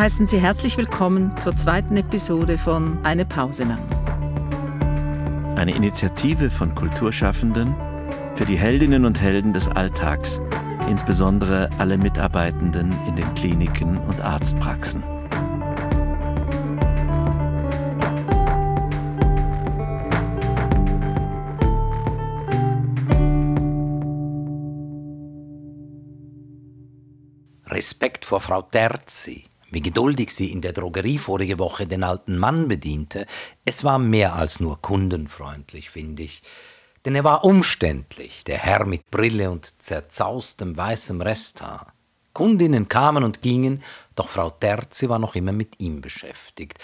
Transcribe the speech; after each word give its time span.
heißen 0.00 0.26
Sie 0.26 0.40
herzlich 0.40 0.78
willkommen 0.78 1.36
zur 1.36 1.54
zweiten 1.56 1.94
Episode 1.98 2.56
von 2.56 3.04
Eine 3.04 3.26
Pause 3.26 3.64
lang. 3.64 3.86
Eine 5.56 5.74
Initiative 5.74 6.48
von 6.48 6.74
Kulturschaffenden 6.74 7.74
für 8.34 8.46
die 8.46 8.56
Heldinnen 8.56 9.04
und 9.04 9.20
Helden 9.20 9.52
des 9.52 9.68
Alltags, 9.68 10.40
insbesondere 10.88 11.68
alle 11.76 11.98
Mitarbeitenden 11.98 12.96
in 13.06 13.16
den 13.16 13.34
Kliniken 13.34 13.98
und 13.98 14.22
Arztpraxen. 14.22 15.02
Respekt 27.66 28.24
vor 28.24 28.40
Frau 28.40 28.62
Terzi, 28.62 29.49
wie 29.70 29.80
geduldig 29.80 30.30
sie 30.30 30.50
in 30.50 30.60
der 30.60 30.72
Drogerie 30.72 31.18
vorige 31.18 31.58
Woche 31.58 31.86
den 31.86 32.04
alten 32.04 32.38
Mann 32.38 32.68
bediente, 32.68 33.26
es 33.64 33.84
war 33.84 33.98
mehr 33.98 34.34
als 34.34 34.60
nur 34.60 34.80
kundenfreundlich, 34.80 35.90
finde 35.90 36.22
ich. 36.24 36.42
Denn 37.04 37.14
er 37.14 37.24
war 37.24 37.44
umständlich, 37.44 38.44
der 38.44 38.58
Herr 38.58 38.84
mit 38.84 39.10
Brille 39.10 39.50
und 39.50 39.72
zerzaustem 39.78 40.76
weißem 40.76 41.20
Resthaar. 41.20 41.94
Kundinnen 42.32 42.88
kamen 42.88 43.24
und 43.24 43.42
gingen, 43.42 43.82
doch 44.14 44.28
Frau 44.28 44.50
Terzi 44.50 45.08
war 45.08 45.18
noch 45.18 45.34
immer 45.34 45.52
mit 45.52 45.80
ihm 45.80 46.00
beschäftigt. 46.00 46.78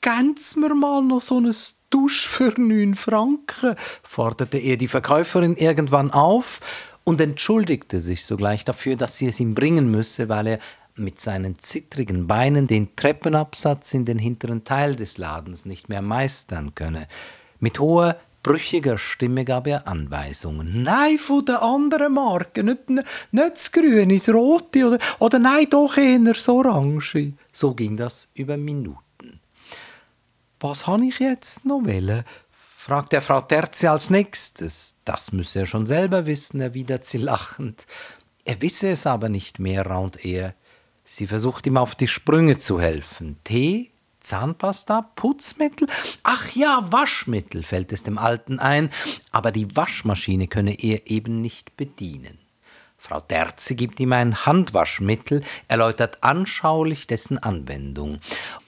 Ganz 0.00 0.56
mir 0.56 0.74
mal 0.74 1.02
noch 1.02 1.20
so 1.20 1.38
ein 1.38 1.54
Dusch 1.90 2.26
für 2.26 2.52
neun 2.58 2.96
Franken, 2.96 3.76
forderte 4.02 4.58
er 4.58 4.76
die 4.76 4.88
Verkäuferin 4.88 5.56
irgendwann 5.56 6.10
auf 6.10 6.60
und 7.04 7.20
entschuldigte 7.20 8.00
sich 8.00 8.24
sogleich 8.24 8.64
dafür, 8.64 8.96
dass 8.96 9.16
sie 9.16 9.28
es 9.28 9.38
ihm 9.38 9.54
bringen 9.54 9.90
müsse, 9.90 10.28
weil 10.28 10.46
er 10.46 10.58
mit 10.96 11.18
seinen 11.20 11.58
zittrigen 11.58 12.26
Beinen 12.26 12.66
den 12.66 12.94
Treppenabsatz 12.96 13.94
in 13.94 14.04
den 14.04 14.18
hinteren 14.18 14.64
Teil 14.64 14.96
des 14.96 15.18
Ladens 15.18 15.64
nicht 15.64 15.88
mehr 15.88 16.02
meistern 16.02 16.74
könne. 16.74 17.08
Mit 17.60 17.78
hoher, 17.78 18.16
brüchiger 18.42 18.98
Stimme 18.98 19.44
gab 19.44 19.66
er 19.66 19.86
Anweisungen. 19.86 20.82
Nein, 20.82 21.18
von 21.18 21.44
der 21.44 21.62
anderen 21.62 22.14
Marke, 22.14 22.62
nicht, 22.62 22.88
nicht 22.90 23.06
das 23.32 23.72
Grüne, 23.72 24.14
das 24.14 24.28
Rote 24.28 24.86
oder, 24.86 24.98
oder 25.18 25.38
nein, 25.38 25.66
doch 25.70 25.96
eher 25.96 26.18
das 26.18 26.48
Orange. 26.48 27.32
So 27.52 27.74
ging 27.74 27.96
das 27.96 28.28
über 28.34 28.56
Minuten. 28.56 29.40
Was 30.60 30.86
habe 30.86 31.06
ich 31.06 31.18
jetzt 31.18 31.64
noch 31.64 31.84
wollen? 31.84 32.24
fragt 32.50 33.12
der 33.12 33.22
Frau 33.22 33.40
Terzi 33.40 33.86
als 33.86 34.10
nächstes. 34.10 34.96
Das 35.04 35.30
müsse 35.30 35.60
er 35.60 35.66
schon 35.66 35.86
selber 35.86 36.26
wissen, 36.26 36.60
erwidert 36.60 37.04
sie 37.04 37.18
lachend. 37.18 37.86
Er 38.44 38.60
wisse 38.60 38.90
es 38.90 39.06
aber 39.06 39.28
nicht 39.28 39.60
mehr, 39.60 39.86
raunt 39.86 40.24
er. 40.24 40.54
Sie 41.04 41.26
versucht 41.26 41.66
ihm 41.66 41.76
auf 41.76 41.94
die 41.94 42.08
Sprünge 42.08 42.58
zu 42.58 42.80
helfen. 42.80 43.38
Tee, 43.44 43.90
Zahnpasta, 44.20 45.10
Putzmittel? 45.16 45.88
Ach 46.22 46.50
ja, 46.54 46.86
Waschmittel, 46.90 47.62
fällt 47.62 47.92
es 47.92 48.04
dem 48.04 48.18
Alten 48.18 48.58
ein, 48.58 48.90
aber 49.32 49.50
die 49.50 49.76
Waschmaschine 49.76 50.46
könne 50.46 50.74
er 50.74 51.10
eben 51.10 51.40
nicht 51.40 51.76
bedienen. 51.76 52.38
Frau 52.96 53.18
Terze 53.18 53.74
gibt 53.74 53.98
ihm 53.98 54.12
ein 54.12 54.46
Handwaschmittel, 54.46 55.42
erläutert 55.66 56.22
anschaulich 56.22 57.08
dessen 57.08 57.36
Anwendung. 57.36 58.20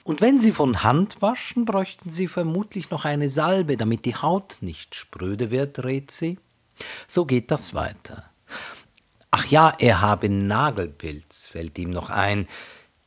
Und 0.03 0.19
wenn 0.19 0.41
Sie 0.41 0.51
von 0.51 0.83
Hand 0.83 1.21
waschen, 1.21 1.63
bräuchten 1.63 2.09
Sie 2.09 2.27
vermutlich 2.27 2.89
noch 2.89 3.05
eine 3.05 3.29
Salbe, 3.29 3.77
damit 3.77 4.03
die 4.03 4.15
Haut 4.15 4.57
nicht 4.59 4.93
spröde 4.93 5.51
wird, 5.51 5.85
rät 5.85 6.11
sie. 6.11 6.37
So 7.07 7.23
geht 7.23 7.49
das 7.49 7.73
weiter. 7.73 8.25
Ach 9.31 9.45
ja, 9.45 9.73
er 9.79 10.01
habe 10.01 10.29
Nagelpilz, 10.29 11.47
fällt 11.47 11.77
ihm 11.77 11.89
noch 11.89 12.09
ein. 12.09 12.47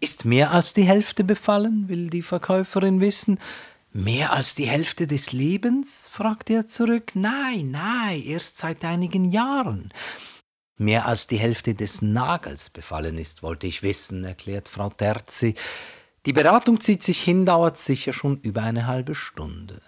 Ist 0.00 0.24
mehr 0.24 0.52
als 0.52 0.74
die 0.74 0.84
Hälfte 0.84 1.24
befallen, 1.24 1.88
will 1.88 2.10
die 2.10 2.22
Verkäuferin 2.22 3.00
wissen. 3.00 3.38
Mehr 3.92 4.32
als 4.32 4.54
die 4.54 4.68
Hälfte 4.68 5.06
des 5.06 5.32
Lebens? 5.32 6.08
fragt 6.12 6.50
er 6.50 6.66
zurück. 6.66 7.12
Nein, 7.14 7.70
nein, 7.70 8.22
erst 8.24 8.58
seit 8.58 8.84
einigen 8.84 9.30
Jahren. 9.30 9.92
Mehr 10.76 11.06
als 11.06 11.26
die 11.26 11.38
Hälfte 11.38 11.74
des 11.74 12.02
Nagels 12.02 12.70
befallen 12.70 13.18
ist, 13.18 13.42
wollte 13.42 13.66
ich 13.66 13.82
wissen, 13.82 14.24
erklärt 14.24 14.68
Frau 14.68 14.90
Terzi. 14.90 15.54
Die 16.26 16.32
Beratung 16.32 16.80
zieht 16.80 17.02
sich 17.02 17.20
hin, 17.20 17.46
dauert 17.46 17.78
sicher 17.78 18.12
schon 18.12 18.38
über 18.42 18.62
eine 18.62 18.86
halbe 18.86 19.16
Stunde. 19.16 19.82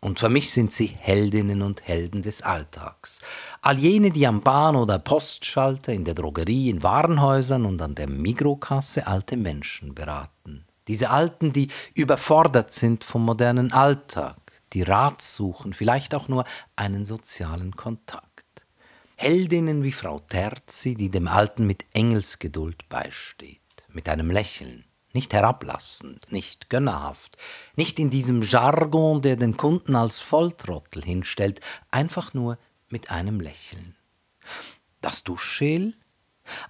Und 0.00 0.20
für 0.20 0.28
mich 0.28 0.52
sind 0.52 0.72
sie 0.72 0.86
Heldinnen 0.86 1.62
und 1.62 1.86
Helden 1.86 2.22
des 2.22 2.42
Alltags. 2.42 3.20
All 3.62 3.78
jene, 3.78 4.10
die 4.10 4.26
am 4.26 4.40
Bahn- 4.40 4.76
oder 4.76 4.98
Postschalter, 4.98 5.92
in 5.92 6.04
der 6.04 6.14
Drogerie, 6.14 6.70
in 6.70 6.82
Warenhäusern 6.82 7.64
und 7.64 7.80
an 7.82 7.94
der 7.94 8.08
Mikrokasse 8.08 9.06
alte 9.06 9.36
Menschen 9.36 9.94
beraten. 9.94 10.66
Diese 10.86 11.10
Alten, 11.10 11.52
die 11.52 11.68
überfordert 11.94 12.72
sind 12.72 13.02
vom 13.02 13.24
modernen 13.24 13.72
Alltag, 13.72 14.36
die 14.72 14.82
Rat 14.82 15.22
suchen, 15.22 15.72
vielleicht 15.72 16.14
auch 16.14 16.28
nur 16.28 16.44
einen 16.76 17.04
sozialen 17.04 17.74
Kontakt. 17.74 18.44
Heldinnen 19.16 19.82
wie 19.82 19.92
Frau 19.92 20.20
Terzi, 20.20 20.94
die 20.94 21.10
dem 21.10 21.26
Alten 21.26 21.66
mit 21.66 21.84
Engelsgeduld 21.94 22.88
beisteht, 22.88 23.60
mit 23.88 24.08
einem 24.08 24.30
Lächeln, 24.30 24.84
nicht 25.16 25.32
herablassend, 25.32 26.30
nicht 26.30 26.68
gönnerhaft, 26.68 27.38
nicht 27.74 27.98
in 27.98 28.10
diesem 28.10 28.42
Jargon, 28.42 29.22
der 29.22 29.36
den 29.36 29.56
Kunden 29.56 29.96
als 29.96 30.20
Volltrottel 30.20 31.02
hinstellt, 31.02 31.60
einfach 31.90 32.34
nur 32.34 32.58
mit 32.90 33.10
einem 33.10 33.40
Lächeln. 33.40 33.96
Das 35.00 35.24
Duschgel? 35.24 35.94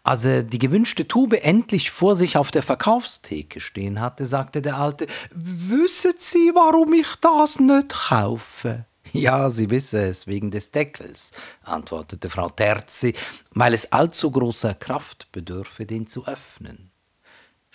Als 0.04 0.24
er 0.24 0.44
die 0.44 0.60
gewünschte 0.60 1.08
Tube 1.08 1.42
endlich 1.42 1.90
vor 1.90 2.14
sich 2.14 2.36
auf 2.36 2.52
der 2.52 2.62
Verkaufstheke 2.62 3.58
stehen 3.58 4.00
hatte, 4.00 4.26
sagte 4.26 4.62
der 4.62 4.76
Alte, 4.76 5.08
Wissen 5.34 6.14
Sie, 6.16 6.52
warum 6.54 6.92
ich 6.94 7.16
das 7.20 7.58
nicht 7.58 7.88
kaufe? 7.90 8.86
Ja, 9.12 9.50
Sie 9.50 9.70
wisse 9.70 10.04
es 10.04 10.28
wegen 10.28 10.52
des 10.52 10.70
Deckels, 10.70 11.32
antwortete 11.62 12.30
Frau 12.30 12.48
Terzi, 12.48 13.14
weil 13.50 13.74
es 13.74 13.92
allzu 13.92 14.30
großer 14.30 14.74
Kraft 14.74 15.30
bedürfe, 15.32 15.84
den 15.84 16.06
zu 16.06 16.26
öffnen. 16.26 16.92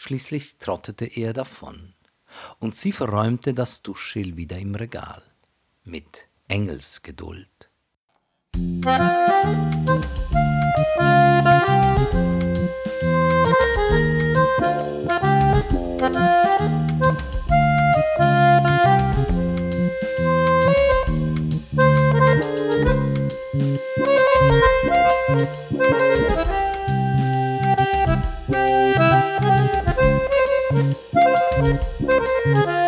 Schließlich 0.04 0.58
trottete 0.58 1.06
er 1.06 1.32
davon, 1.32 1.94
und 2.58 2.74
sie 2.74 2.92
verräumte 2.92 3.54
das 3.54 3.84
Duschschild 3.84 4.36
wieder 4.36 4.58
im 4.58 4.74
Regal, 4.74 5.22
mit 5.84 6.28
Engelsgeduld. 6.48 7.70
Musik 8.56 9.71
Música 31.62 32.81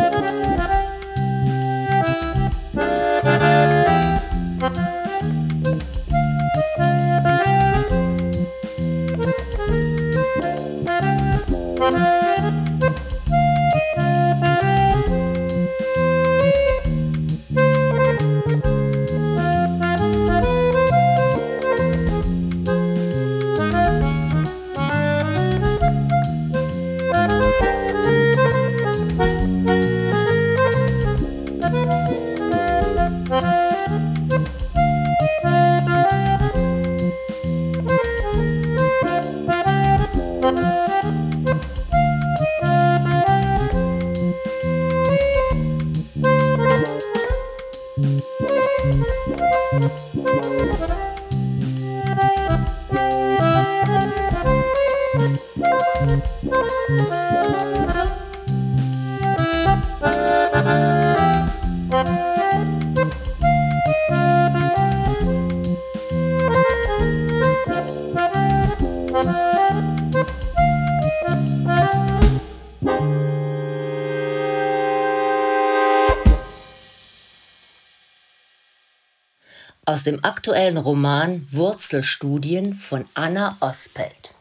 aus 79.94 80.04
dem 80.04 80.25
aktuellen 80.25 80.80
Roman 80.80 81.48
Wurzelstudien 81.51 82.74
von 82.74 83.06
Anna 83.13 83.57
Ospelt. 83.60 84.34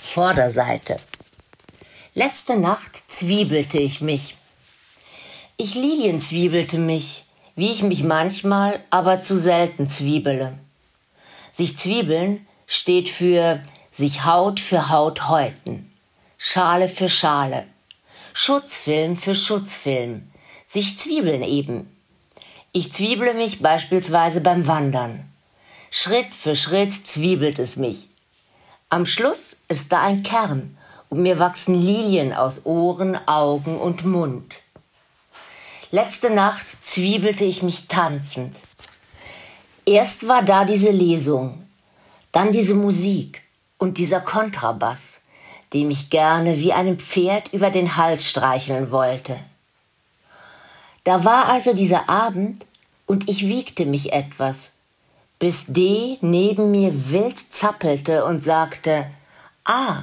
Vorderseite. 0.00 0.96
Letzte 2.14 2.56
Nacht 2.56 3.02
zwiebelte 3.08 3.78
ich 3.78 4.00
mich. 4.00 4.38
Ich 5.58 5.74
lilienzwiebelte 5.74 6.78
mich, 6.78 7.26
wie 7.54 7.70
ich 7.70 7.82
mich 7.82 8.02
manchmal, 8.02 8.82
aber 8.88 9.20
zu 9.20 9.36
selten 9.36 9.90
zwiebele. 9.90 10.58
Sich 11.52 11.78
zwiebeln 11.78 12.46
steht 12.66 13.10
für 13.10 13.62
sich 13.92 14.24
Haut 14.24 14.58
für 14.58 14.88
Haut 14.88 15.28
häuten, 15.28 15.92
Schale 16.38 16.88
für 16.88 17.10
Schale, 17.10 17.66
Schutzfilm 18.32 19.18
für 19.18 19.34
Schutzfilm, 19.34 20.30
sich 20.66 20.98
zwiebeln 20.98 21.42
eben. 21.42 21.97
Ich 22.72 22.92
zwieble 22.92 23.32
mich 23.32 23.62
beispielsweise 23.62 24.42
beim 24.42 24.66
Wandern. 24.66 25.24
Schritt 25.90 26.34
für 26.34 26.54
Schritt 26.54 27.06
zwiebelt 27.06 27.58
es 27.58 27.76
mich. 27.76 28.08
Am 28.90 29.06
Schluss 29.06 29.56
ist 29.68 29.90
da 29.90 30.02
ein 30.02 30.22
Kern 30.22 30.76
und 31.08 31.22
mir 31.22 31.38
wachsen 31.38 31.74
Lilien 31.74 32.34
aus 32.34 32.66
Ohren, 32.66 33.16
Augen 33.26 33.78
und 33.78 34.04
Mund. 34.04 34.54
Letzte 35.90 36.28
Nacht 36.28 36.66
zwiebelte 36.84 37.44
ich 37.44 37.62
mich 37.62 37.88
tanzend. 37.88 38.54
Erst 39.86 40.28
war 40.28 40.42
da 40.42 40.66
diese 40.66 40.90
Lesung, 40.90 41.66
dann 42.32 42.52
diese 42.52 42.74
Musik 42.74 43.40
und 43.78 43.96
dieser 43.96 44.20
Kontrabass, 44.20 45.22
dem 45.72 45.88
ich 45.88 46.10
gerne 46.10 46.58
wie 46.58 46.74
einem 46.74 46.98
Pferd 46.98 47.54
über 47.54 47.70
den 47.70 47.96
Hals 47.96 48.28
streicheln 48.28 48.90
wollte. 48.90 49.38
Da 51.08 51.24
war 51.24 51.46
also 51.46 51.72
dieser 51.72 52.10
Abend 52.10 52.66
und 53.06 53.30
ich 53.30 53.48
wiegte 53.48 53.86
mich 53.86 54.12
etwas, 54.12 54.72
bis 55.38 55.64
D 55.64 56.18
neben 56.20 56.70
mir 56.70 57.10
wild 57.10 57.38
zappelte 57.50 58.26
und 58.26 58.44
sagte, 58.44 59.06
Ah, 59.64 60.02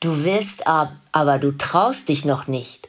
du 0.00 0.24
willst 0.24 0.66
ab, 0.66 0.92
aber 1.12 1.38
du 1.38 1.52
traust 1.52 2.08
dich 2.08 2.24
noch 2.24 2.46
nicht. 2.46 2.88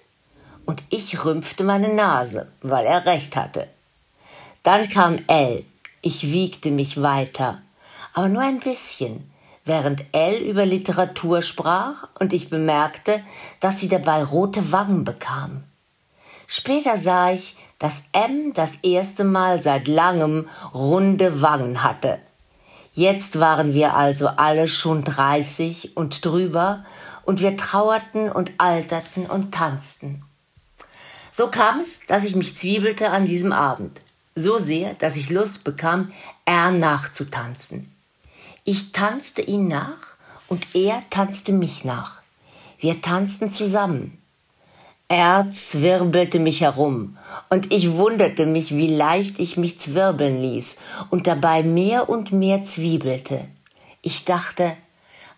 Und 0.65 0.81
ich 0.89 1.25
rümpfte 1.25 1.65
meine 1.65 1.94
Nase, 1.94 2.47
weil 2.62 2.85
er 2.85 3.06
recht 3.06 3.35
hatte. 3.35 3.68
Dann 4.63 4.88
kam 4.88 5.19
L, 5.27 5.65
ich 6.01 6.31
wiegte 6.31 6.71
mich 6.71 7.01
weiter, 7.01 7.62
aber 8.13 8.30
nur 8.30 8.41
ein 8.41 8.62
bisschen, 8.62 9.30
während 9.65 10.06
L 10.13 10.38
über 10.44 10.65
Literatur 10.65 11.41
sprach 11.41 12.07
und 12.21 12.31
ich 12.31 12.50
bemerkte, 12.50 13.21
dass 13.59 13.80
sie 13.80 13.89
dabei 13.89 14.23
rote 14.23 14.71
Wangen 14.71 15.03
bekam. 15.03 15.65
Später 16.47 16.97
sah 16.97 17.31
ich, 17.31 17.55
dass 17.77 18.05
M 18.13 18.53
das 18.53 18.77
erste 18.77 19.23
Mal 19.23 19.61
seit 19.61 19.88
langem 19.88 20.49
runde 20.73 21.41
Wangen 21.41 21.83
hatte. 21.83 22.19
Jetzt 22.94 23.39
waren 23.39 23.73
wir 23.75 23.95
also 23.95 24.27
alle 24.27 24.67
schon 24.67 25.03
dreißig 25.03 25.95
und 25.95 26.25
drüber, 26.25 26.85
und 27.23 27.41
wir 27.41 27.57
trauerten 27.57 28.31
und 28.31 28.53
alterten 28.57 29.25
und 29.25 29.53
tanzten. 29.53 30.23
So 31.29 31.49
kam 31.49 31.81
es, 31.81 31.99
dass 32.07 32.23
ich 32.23 32.38
mich 32.38 32.55
zwiebelte 32.55 33.09
an 33.09 33.25
diesem 33.25 33.51
Abend, 33.51 33.99
so 34.33 34.57
sehr, 34.57 34.94
dass 34.94 35.17
ich 35.17 35.29
Lust 35.29 35.65
bekam, 35.65 36.13
R 36.45 36.71
nachzutanzen. 36.71 37.94
Ich 38.63 38.94
tanzte 38.94 39.41
ihn 39.41 39.67
nach 39.67 40.15
und 40.47 40.73
er 40.73 41.03
tanzte 41.09 41.51
mich 41.51 41.83
nach. 41.83 42.21
Wir 42.79 43.01
tanzten 43.01 43.51
zusammen. 43.51 44.17
Er 45.09 45.50
zwirbelte 45.54 46.38
mich 46.38 46.59
herum, 46.59 47.18
und 47.50 47.71
ich 47.71 47.94
wunderte 47.94 48.45
mich, 48.45 48.75
wie 48.75 48.94
leicht 48.94 49.39
ich 49.39 49.56
mich 49.56 49.80
zwirbeln 49.80 50.42
ließ 50.42 50.80
und 51.09 51.27
dabei 51.27 51.63
mehr 51.63 52.09
und 52.09 52.33
mehr 52.33 52.65
zwiebelte. 52.65 53.48
Ich 54.01 54.25
dachte, 54.25 54.75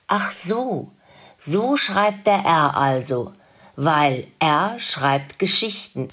ach 0.07 0.31
so, 0.31 0.91
so 1.37 1.77
schreibt 1.77 2.25
der 2.25 2.39
R 2.45 2.77
also, 2.77 3.31
weil 3.75 4.25
R 4.39 4.75
schreibt 4.79 5.37
Geschichten. 5.37 6.09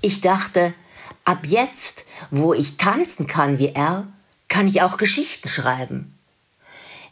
Ich 0.00 0.20
dachte, 0.20 0.72
ab 1.24 1.46
jetzt, 1.46 2.06
wo 2.30 2.54
ich 2.54 2.76
tanzen 2.76 3.26
kann 3.26 3.58
wie 3.58 3.74
R, 3.74 4.06
kann 4.46 4.68
ich 4.68 4.82
auch 4.82 4.98
Geschichten 4.98 5.48
schreiben. 5.48 6.16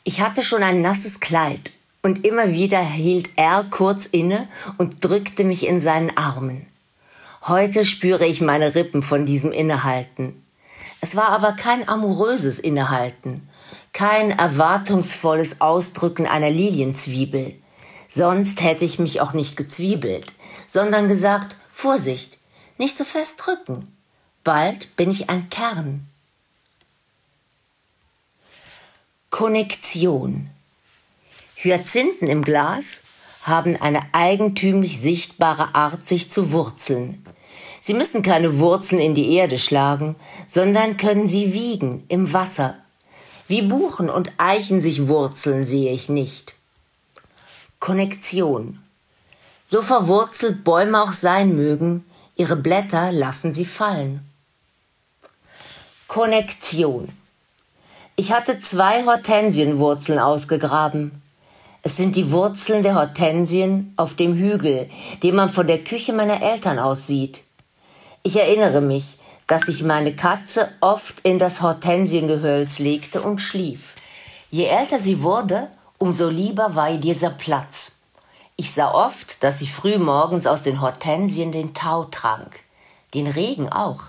Ich 0.04 0.20
hatte 0.20 0.44
schon 0.44 0.62
ein 0.62 0.80
nasses 0.80 1.18
Kleid 1.18 1.72
und 2.06 2.24
immer 2.24 2.52
wieder 2.52 2.78
hielt 2.78 3.30
er 3.34 3.64
kurz 3.64 4.06
inne 4.06 4.46
und 4.78 5.04
drückte 5.04 5.42
mich 5.42 5.66
in 5.66 5.80
seinen 5.80 6.16
Armen. 6.16 6.64
Heute 7.42 7.84
spüre 7.84 8.24
ich 8.26 8.40
meine 8.40 8.76
Rippen 8.76 9.02
von 9.02 9.26
diesem 9.26 9.50
Innehalten. 9.50 10.40
Es 11.00 11.16
war 11.16 11.30
aber 11.30 11.54
kein 11.54 11.88
amoröses 11.88 12.60
Innehalten, 12.60 13.48
kein 13.92 14.30
erwartungsvolles 14.30 15.60
Ausdrücken 15.60 16.28
einer 16.28 16.48
Lilienzwiebel. 16.48 17.56
Sonst 18.08 18.62
hätte 18.62 18.84
ich 18.84 19.00
mich 19.00 19.20
auch 19.20 19.32
nicht 19.32 19.56
gezwiebelt, 19.56 20.32
sondern 20.68 21.08
gesagt, 21.08 21.56
Vorsicht, 21.72 22.38
nicht 22.78 22.96
so 22.96 23.02
fest 23.02 23.44
drücken. 23.44 23.96
Bald 24.44 24.94
bin 24.94 25.10
ich 25.10 25.28
ein 25.28 25.50
Kern. 25.50 26.06
Konnektion. 29.30 30.50
Hyazinthen 31.66 32.28
im 32.28 32.42
Glas 32.42 33.02
haben 33.42 33.76
eine 33.76 34.00
eigentümlich 34.12 35.00
sichtbare 35.00 35.74
Art, 35.74 36.06
sich 36.06 36.30
zu 36.30 36.52
wurzeln. 36.52 37.24
Sie 37.80 37.94
müssen 37.94 38.22
keine 38.22 38.58
Wurzeln 38.58 39.00
in 39.00 39.14
die 39.14 39.34
Erde 39.34 39.58
schlagen, 39.58 40.16
sondern 40.48 40.96
können 40.96 41.28
sie 41.28 41.52
wiegen 41.52 42.04
im 42.08 42.32
Wasser. 42.32 42.76
Wie 43.48 43.62
Buchen 43.62 44.10
und 44.10 44.32
Eichen 44.38 44.80
sich 44.80 45.06
wurzeln, 45.06 45.64
sehe 45.64 45.92
ich 45.92 46.08
nicht. 46.08 46.54
Konnektion. 47.78 48.80
So 49.64 49.82
verwurzelt 49.82 50.64
Bäume 50.64 51.02
auch 51.02 51.12
sein 51.12 51.54
mögen, 51.54 52.04
ihre 52.36 52.56
Blätter 52.56 53.12
lassen 53.12 53.54
sie 53.54 53.64
fallen. 53.64 54.20
Konnektion. 56.08 57.08
Ich 58.16 58.32
hatte 58.32 58.60
zwei 58.60 59.04
Hortensienwurzeln 59.04 60.18
ausgegraben. 60.18 61.22
Es 61.86 61.96
sind 61.96 62.16
die 62.16 62.32
Wurzeln 62.32 62.82
der 62.82 62.96
Hortensien 62.96 63.94
auf 63.96 64.16
dem 64.16 64.34
Hügel, 64.34 64.90
den 65.22 65.36
man 65.36 65.48
von 65.48 65.68
der 65.68 65.84
Küche 65.84 66.12
meiner 66.12 66.42
Eltern 66.42 66.80
aus 66.80 67.06
sieht. 67.06 67.44
Ich 68.24 68.34
erinnere 68.34 68.80
mich, 68.80 69.18
dass 69.46 69.68
ich 69.68 69.84
meine 69.84 70.16
Katze 70.16 70.68
oft 70.80 71.20
in 71.20 71.38
das 71.38 71.62
Hortensiengehölz 71.62 72.80
legte 72.80 73.22
und 73.22 73.40
schlief. 73.40 73.94
Je 74.50 74.64
älter 74.64 74.98
sie 74.98 75.22
wurde, 75.22 75.68
umso 75.98 76.28
lieber 76.28 76.74
war 76.74 76.90
ihr 76.90 76.98
dieser 76.98 77.30
Platz. 77.30 78.00
Ich 78.56 78.72
sah 78.72 78.90
oft, 78.90 79.44
dass 79.44 79.60
sie 79.60 79.68
früh 79.68 79.96
morgens 79.98 80.48
aus 80.48 80.64
den 80.64 80.80
Hortensien 80.80 81.52
den 81.52 81.72
Tau 81.72 82.06
trank, 82.06 82.58
den 83.14 83.28
Regen 83.28 83.68
auch. 83.68 84.02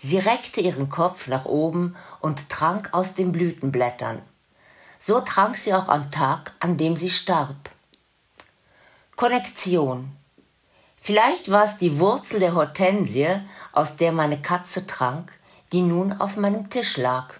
Sie 0.00 0.18
reckte 0.18 0.60
ihren 0.60 0.90
Kopf 0.90 1.26
nach 1.26 1.44
oben 1.44 1.96
und 2.20 2.50
trank 2.50 2.90
aus 2.92 3.14
den 3.14 3.32
Blütenblättern. 3.32 4.22
So 5.06 5.20
trank 5.20 5.58
sie 5.58 5.74
auch 5.74 5.88
am 5.88 6.10
Tag, 6.10 6.54
an 6.60 6.78
dem 6.78 6.96
sie 6.96 7.10
starb. 7.10 7.68
Konnektion. 9.16 10.10
Vielleicht 10.98 11.50
war 11.50 11.64
es 11.64 11.76
die 11.76 11.98
Wurzel 11.98 12.40
der 12.40 12.54
Hortensie, 12.54 13.42
aus 13.72 13.96
der 13.96 14.12
meine 14.12 14.40
Katze 14.40 14.86
trank, 14.86 15.30
die 15.72 15.82
nun 15.82 16.14
auf 16.14 16.38
meinem 16.38 16.70
Tisch 16.70 16.96
lag. 16.96 17.34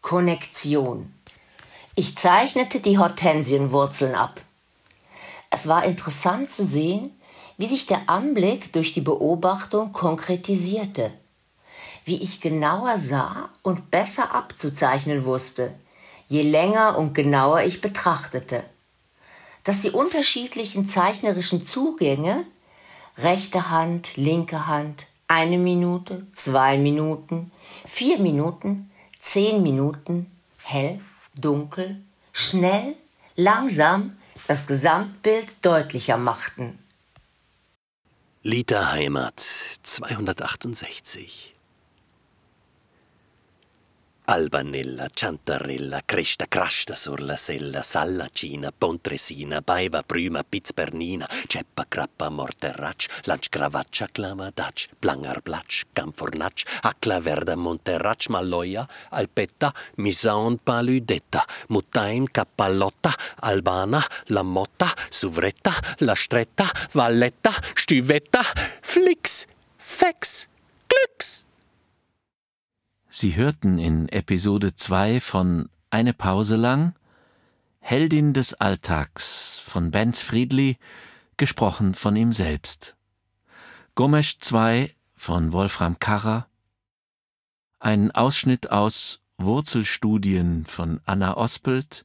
Konnektion. 0.00 1.12
Ich 1.96 2.16
zeichnete 2.16 2.78
die 2.78 2.98
Hortensienwurzeln 2.98 4.14
ab. 4.14 4.42
Es 5.50 5.66
war 5.66 5.84
interessant 5.84 6.50
zu 6.50 6.64
sehen, 6.64 7.10
wie 7.56 7.66
sich 7.66 7.86
der 7.86 8.08
Anblick 8.08 8.72
durch 8.72 8.92
die 8.92 9.00
Beobachtung 9.00 9.92
konkretisierte, 9.92 11.12
wie 12.04 12.22
ich 12.22 12.40
genauer 12.40 12.98
sah 12.98 13.50
und 13.62 13.90
besser 13.90 14.32
abzuzeichnen 14.32 15.24
wusste, 15.24 15.74
je 16.32 16.40
länger 16.40 16.96
und 16.96 17.12
genauer 17.12 17.60
ich 17.60 17.82
betrachtete, 17.82 18.64
dass 19.64 19.82
die 19.82 19.90
unterschiedlichen 19.90 20.88
zeichnerischen 20.88 21.66
Zugänge 21.66 22.46
rechte 23.18 23.68
Hand, 23.68 24.16
linke 24.16 24.66
Hand, 24.66 25.04
eine 25.28 25.58
Minute, 25.58 26.26
zwei 26.32 26.78
Minuten, 26.78 27.52
vier 27.84 28.18
Minuten, 28.18 28.90
zehn 29.20 29.62
Minuten, 29.62 30.30
hell, 30.62 31.00
dunkel, 31.34 32.00
schnell, 32.32 32.96
langsam 33.36 34.16
das 34.48 34.66
Gesamtbild 34.66 35.48
deutlicher 35.60 36.16
machten. 36.16 36.78
Liter 38.42 38.90
Heimat 38.90 39.38
268 39.38 41.54
Albanella, 44.24 45.08
Ciantarella, 45.12 46.00
Cresta 46.04 46.46
crasta 46.46 46.94
sur 46.94 47.20
la 47.20 47.36
sella, 47.36 47.82
Sallacina, 47.82 48.70
Pontresina, 48.70 49.60
Baiva 49.60 50.02
prima, 50.02 50.44
Pizzbernina, 50.44 51.28
Ceppa 51.46 51.84
crappa 51.88 52.28
morterrac, 52.30 53.06
Lanc 53.24 53.48
cravaccia 53.48 54.06
clamadac, 54.06 54.88
Blangar 55.00 55.42
blac, 55.42 55.82
Camfornac, 55.92 56.62
Acla 56.82 57.20
verda 57.20 57.56
monterrac, 57.56 58.28
Malloia, 58.28 58.86
Alpetta, 59.10 59.74
Misaon 59.96 60.58
paludetta, 60.62 61.44
Mutain 61.68 62.26
cappallotta, 62.30 63.12
Albana, 63.40 64.02
La 64.26 64.42
Motta, 64.42 64.94
Suvretta, 65.10 65.72
La 65.98 66.14
Stretta, 66.14 66.70
Valletta, 66.92 67.52
Stüvetta, 67.74 68.40
Flix, 68.80 69.46
Fex. 69.76 70.51
Sie 73.22 73.36
hörten 73.36 73.78
in 73.78 74.08
Episode 74.08 74.74
2 74.74 75.20
von 75.20 75.68
Eine 75.90 76.12
Pause 76.12 76.56
lang 76.56 76.96
Heldin 77.78 78.32
des 78.32 78.52
Alltags 78.54 79.62
von 79.64 79.92
Benz 79.92 80.20
Friedli, 80.20 80.76
gesprochen 81.36 81.94
von 81.94 82.16
ihm 82.16 82.32
selbst. 82.32 82.96
Gomesch 83.94 84.40
2 84.40 84.92
von 85.14 85.52
Wolfram 85.52 86.00
Karrer. 86.00 86.48
Ein 87.78 88.10
Ausschnitt 88.10 88.72
aus 88.72 89.20
Wurzelstudien 89.38 90.66
von 90.66 91.00
Anna 91.04 91.36
Ospelt, 91.36 92.04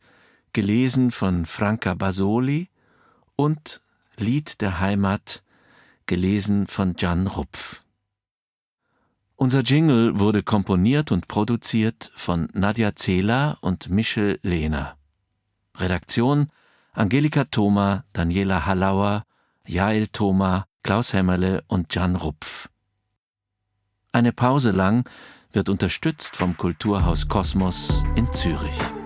gelesen 0.54 1.10
von 1.10 1.48
Franca 1.48 1.96
Basoli 1.96 2.70
und 3.36 3.82
Lied 4.18 4.62
der 4.62 4.80
Heimat, 4.80 5.42
gelesen 6.06 6.68
von 6.68 6.94
Jan 6.96 7.26
Rupf. 7.26 7.82
Unser 9.40 9.62
Jingle 9.62 10.20
wurde 10.20 10.42
komponiert 10.42 11.12
und 11.12 11.28
produziert 11.28 12.12
von 12.16 12.50
Nadja 12.54 12.96
Zehler 12.96 13.60
und 13.62 13.88
Michel 13.88 14.40
Lehner. 14.42 14.98
Redaktion 15.76 16.50
Angelika 16.92 17.44
Thoma, 17.44 18.04
Daniela 18.14 18.66
Hallauer, 18.66 19.26
Jael 19.68 20.08
Thoma, 20.08 20.66
Klaus 20.82 21.14
Hämmerle 21.14 21.64
und 21.68 21.94
Jan 21.94 22.16
Rupf. 22.16 22.70
Eine 24.12 24.34
Pause 24.34 24.72
lang 24.72 25.08
wird 25.52 25.70
unterstützt 25.70 26.36
vom 26.36 26.58
Kulturhaus 26.58 27.28
Kosmos 27.28 28.04
in 28.16 28.34
Zürich. 28.34 28.97